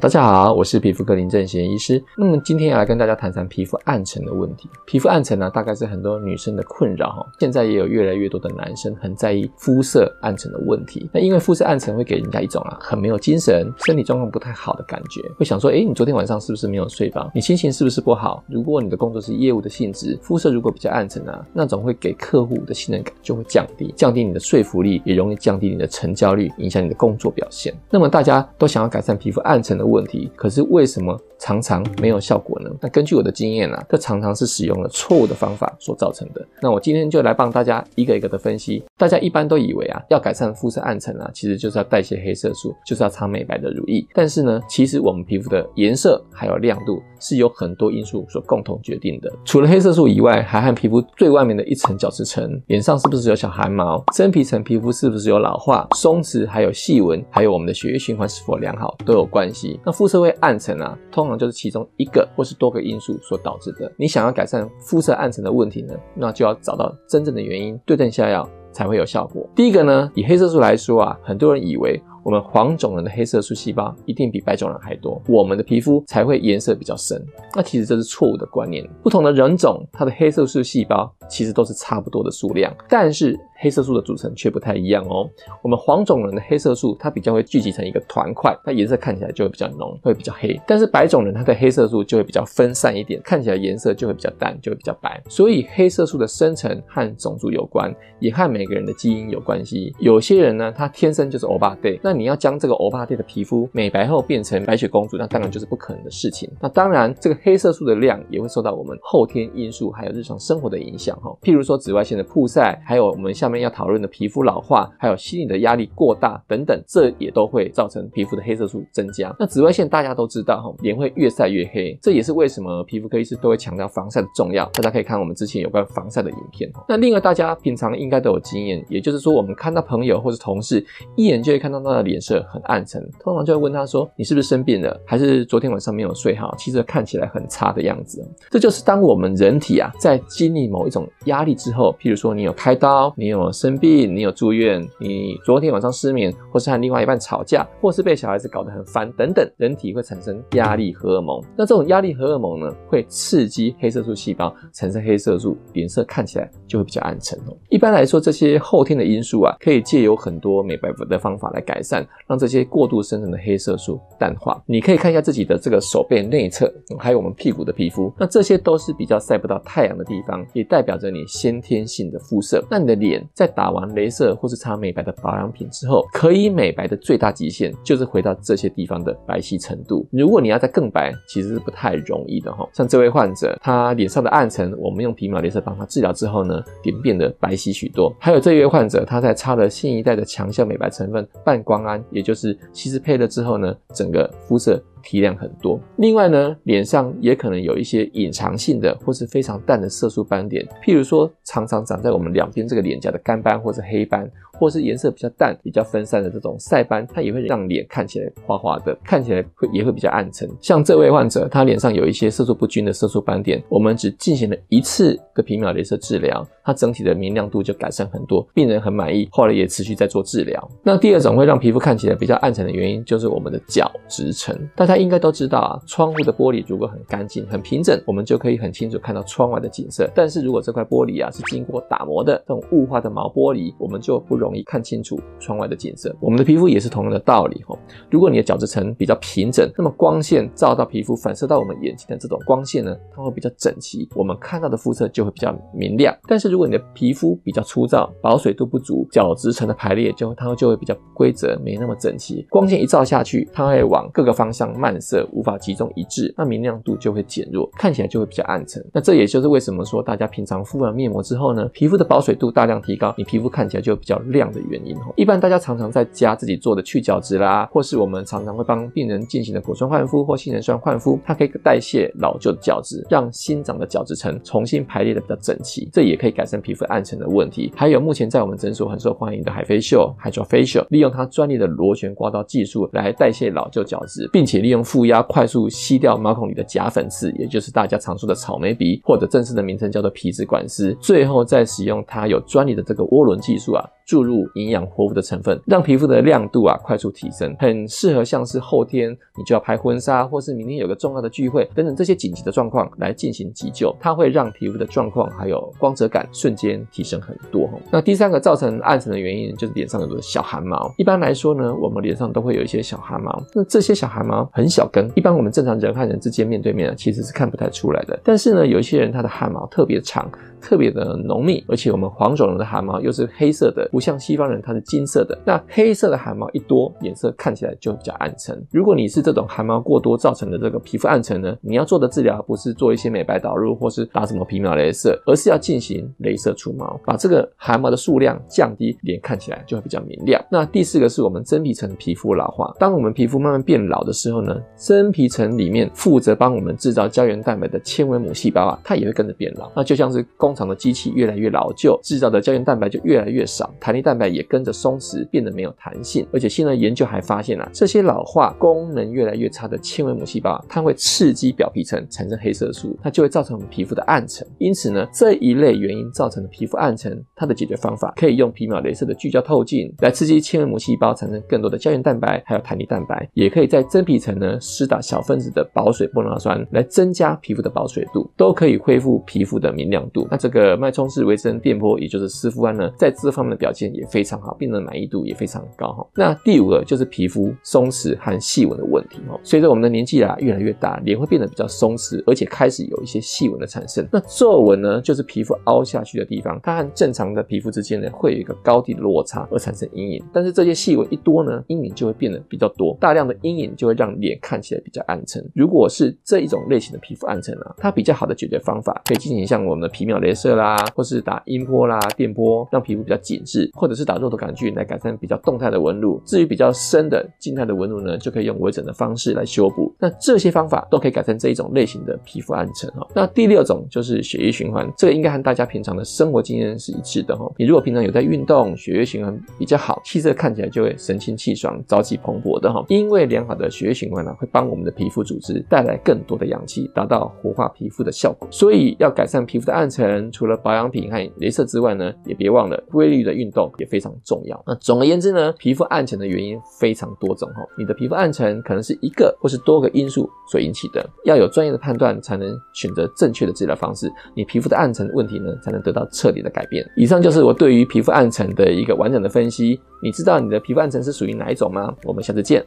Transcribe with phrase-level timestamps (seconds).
[0.00, 2.00] 大家好，我是皮肤科林正贤医师。
[2.16, 4.68] 那么今天要来跟大家谈谈皮肤暗沉的问题。
[4.86, 7.26] 皮肤暗沉呢，大概是很多女生的困扰哈。
[7.40, 11.10] 现在也有越来越多的男生很在意肤色暗沉的问题。
[11.12, 17.28] 那因为肤色暗沉会给人家一种啊很没有精神、身体状况不太好的感觉，会想说，诶，你昨天晚上是不是没有睡饱？
[17.34, 18.44] 你心情是不是不好？
[18.46, 27.74] 如果你的工作是业务的性质，肤色如果比较暗沉啊，那种会给客户的信任感就会降低，降低你的说服力，也容易降低你的成交率，影响你的工作表现。
[27.90, 32.70] 那么大家都想要改善皮肤暗沉的问题，可是为什么常常没有效果呢？
[32.80, 36.44] 那根据我的经验啊，这常常是使用了错误的方法所造成的。
[36.60, 38.82] 那我今天就来帮大家一个一个的分析。
[38.96, 44.04] 大家一般都以为啊，要改善肤色暗沉啊，其实就是要代谢黑色素，就是要擦美白的乳液。
[44.12, 49.32] 但是呢，其实我们皮肤的颜色还有亮度是由很多因素所共同决定的。
[49.44, 59.77] 除了黑色素以外，还和皮肤最外面的一层角质层，脸上是不是有小汗毛，真皮层皮肤是不是有老化、松弛，还有细纹，还有我们的血液循环是否良好都有关系。
[59.84, 63.90] 那肤色会暗沉啊，通常就是其中一个或是多个因素所导致的。
[63.96, 69.48] 你想要改善肤色暗沉的问题呢，那就要找到真正的原因，对症下药才会有效果。
[69.54, 72.02] 第一个呢，以黑色素来说啊，很多人以为。
[72.28, 77.18] 我们黄种人的黑色素细胞一定比白种人还多，我们的皮肤才会颜色比较深。
[77.56, 78.86] 那其实这是错误的观念。
[79.02, 85.26] 不同的人种，它的黑色素细胞其实都是差不多的数量，但是黑色素的组成却不太一样哦。
[85.62, 90.60] 我们黄种人的黑色素它比较会聚集成一个团块，它颜色看起来就会比较浓，会比较黑。
[90.66, 95.18] 但是白种人它的黑色素就会比较分散一点，看起来颜色就会比较淡，就会比较白。
[95.30, 99.94] 所以黑色素的生成和种族有关，也和每个人的基因有关系。
[99.98, 106.50] 有些人呢，他天生就是欧巴对，那你要将这个欧巴蒂的皮肤美白后变成白雪公主，那当然就是不可能的事情。
[106.60, 111.30] 那当然，这个黑色素的量也会受到我们后天因素还有日常生活的影响哈。
[111.40, 119.34] 譬如说紫外线的曝晒，还有我们下面要讨论的皮肤老化，还有心理的压力过大等等，这也都会造成皮肤的黑色素增加。
[119.38, 124.64] 那紫外线大家都知道哈，脸会越晒越黑，这也是为什么皮肤科医师都会强调防晒的重要。
[124.74, 126.68] 大家可以看我们之前有关防晒的影片。
[126.88, 130.84] 那另外大家平常应该都有经验，也就是说我们看到朋友或是同事，
[131.16, 132.44] 一眼就会看到他的脸色。
[132.48, 134.98] 很暗沉，通常就会问他说：“你是不是生病了？
[135.04, 136.54] 还是昨天晚上没有睡好？
[136.56, 151.42] 其实看起来很差的样子。”这就是当我们人体啊，在经历某一种压力之后，譬如说你有开刀，你有生病，你有住院，你昨天晚上失眠，或是和另外一半吵架，或是被小孩子搞得很烦等等，人体会产生压力荷尔蒙。
[151.56, 157.56] 那这种压力荷尔蒙呢，会刺激黑色素细胞产生黑色素，脸色看起来就会比较暗沉哦。
[157.68, 161.87] 一般来说，这些后天的因素啊，可以借由很多美白的方法来改善，
[162.26, 172.62] 让这些过度生成的黑色素淡化，你可以看一下自己的这个手背内侧，还有我们屁股的皮肤，那这些都是比较晒不到太阳的地方，也代表着你先天性的肤色。
[172.70, 180.06] 那你的脸在打完镭射或是擦美白的保养品之后，可以美白的最大极限就是回到这些地方的白皙程度。
[180.10, 182.68] 如果你要再更白，其实是不太容易的哈。
[182.72, 188.14] 像这位患者，他脸上的暗沉，我们用皮秒镭射帮他治疗之后呢，脸变得白皙许多。
[188.18, 195.80] 还有这一位患者，他在擦了新一代的强效美白成分半胱胺，也就是其实配了之后呢，整个肤色提亮很多。
[195.96, 210.46] 另外呢，脸上也可能有一些隐藏性的或是非常淡的色素斑点，譬如说常常长在我们两边这个脸颊的干斑或是黑斑，或是颜色比较淡、比较分散的这种晒斑，它也会让脸看起来花花的，看起来会也会比较暗沉。
[210.60, 220.70] 像这位患者，他脸上有一些色素不均的色素斑点，我们只进行了一次的皮秒镭射治疗，它整体的明亮度就改善很多，病人很满意，后来也持续在做治疗。
[220.82, 224.54] 那第二种会让皮肤看起来比较暗沉的原因，就是我们的角质层。
[224.76, 230.10] 大家应该都知道啊，窗户的玻璃如果很干净、很平整，我们就可以很清楚看到窗外的景色。
[230.14, 236.14] 但是如果这块玻璃啊是经过打磨的这种雾化的毛玻璃，我们就不容易看清楚窗外的景色。
[236.20, 237.78] 我们的皮肤也是同样的道理哦。
[238.10, 246.16] 如果你的角质层比较平整，那么光线照到皮肤，反射到我们眼睛的这种光线呢，它会比较整齐，我们看到的肤色就会比较明亮。
[246.26, 252.46] 但是如果你的皮肤比较粗糙，保水度不足，角质层的排列就它就会比较不规则，没那么整齐。
[252.50, 258.84] 光线一照下去，它会往各个方向漫射，无法集中一致，那明亮度就会减弱，看起来就会比较暗沉。
[258.92, 264.96] 那这也就是为什么说大家平常敷完面膜之后呢，皮肤的保水度大量提高，你皮肤看起来就比较亮的原因。
[265.16, 277.72] 一般大家常常在家自己做的去角质啦，或是我们常常会帮病人进行的果酸焕肤或杏仁酸焕肤，它可以代谢老旧的角质，让新长的角质层重新排列的比较整齐，这也可以改善皮肤暗沉的问题。
[277.74, 293.84] 还有目前在我们诊所很受欢迎的海飞秀 HydraFacial，利用它专利的螺旋刮刀技术来代谢老旧角质，并且用负压快速吸掉毛孔里的假粉刺，也就是大家常说的草莓鼻，或者正式的名称叫做皮脂管丝，最后再使用它有专利的这个涡轮技术啊。
[294.08, 307.68] 注入营养活物的成分，让皮肤的亮度啊快速提升，很适合像是后天你就要拍婚纱，或是明天有个重要的聚会等等这些紧急的状况来进行急救，它会让皮肤的状况还有光泽感瞬间提升很多。
[307.92, 310.90] 那第三个造成暗沉的原因就是脸上有个小汗毛。
[310.96, 318.18] 一般来说呢，我们脸上都会有一些小汗毛，那这些小汗毛很小根，一般我们正常人和人之间面对面其实是看不太出来的。
[318.24, 320.26] 但是呢，有一些人他的汗毛特别长。
[320.60, 325.36] 特别的浓密，而且我们黄种人的汗毛又是黑色的，不像西方人它是金色的。
[325.44, 328.64] 那黑色的汗毛一多，颜色看起来就比较暗沉。
[328.70, 340.40] 如果你是这种汗毛过多造成的这个皮肤暗沉呢，你要做的治疗不是做一些美白导入或是打什么皮秒镭射，而是要进行镭射除毛，把这个汗毛的数量降低，脸看起来就会比较明亮。
[340.48, 349.68] 那第四个是我们真皮层的皮肤老化，当我们皮肤慢慢变老的时候呢，真皮层里面负责帮我们制造胶原蛋白的纤维母细胞啊，它也会跟着变老。
[349.74, 356.26] 那就像是工厂的机器越来越老旧，制造的胶原蛋白就越来越少，弹力蛋白也跟着松弛，变得没有弹性。
[356.30, 364.46] 而且现在研究还发现啊，这些老化功能越来越差的纤维母细胞，它会刺激表皮层产生黑色素，它就会造成我们皮肤的暗沉。
[364.58, 380.28] 因此呢，这一类原因造成的皮肤暗沉，它的解决方法可以用皮秒镭射的聚焦透镜来刺激纤维母细胞产生更多的胶原蛋白，还有弹力蛋白，也可以在真皮层呢施打小分子的保水玻尿酸来增加皮肤的保水度，都可以恢复皮肤的明亮度。
[380.30, 380.58] 那这个。
[380.76, 386.06] 脉冲式微生电波，也就是湿敷胺呢，在这方面的表现也非常好，病人满意度也非常高哈。
[386.14, 389.38] 那第五个就是皮肤松弛和细纹的问题哈。
[389.42, 394.06] 随着我们的年纪啊越来越大，脸会变得比较松弛，而且开始有一些细纹的产生。
[394.10, 400.24] 那皱纹呢，就是皮肤凹下去的地方，它和正常的皮肤之间呢会有一个高低的落差，而产生阴影。
[400.32, 405.44] 但是这些细纹一多呢，阴影就会变得比较多，大量的阴影就会让脸看起来比较暗沉。
[405.54, 410.76] 如果是这一种类型的皮肤暗沉啊，它比较好的解决方法可以进行像我们的皮秒镭射啦。
[410.94, 416.20] 或是打音波啦、电波，让皮肤比较紧致，或者是打肉毒杆菌来改善比较动态的纹路。
[416.24, 419.94] 至于比较深的静态的纹路呢，就可以用微整的方式来修补。
[419.98, 423.06] 那这些方法都可以改善这一种类型的皮肤暗沉哈。
[423.14, 427.50] 那第六种就是血液循环，这个应该和大家平常的生活经验是一致的哈。
[427.58, 432.84] 你如果平常有在运动，血液循环比较好，气色看起来就会神清气爽、朝气蓬勃的哈。
[432.88, 438.48] 因为良好的血液循环呢，会帮我们的皮肤组织带来更多的氧气，达到活化皮肤的效果。
[438.50, 444.62] 所以要改善皮肤的暗沉，除了保养品和镭射之外呢，也别忘了规律的运运动也非常重要。
[444.66, 447.66] 那总而言之呢，皮肤暗沉的原因非常多种哈。
[447.78, 456.86] 你的皮肤暗沉可能是一个或是多个因素所引起的，要有专业的判断才能选择正确的治疗方式，你皮肤的暗沉问题呢才能得到彻底的改变。
[456.96, 459.80] 以上就是我对于皮肤暗沉的一个完整的分析。
[460.00, 461.92] 你知道你的皮肤暗沉是属于哪一种吗？
[462.04, 462.64] 我们下次见。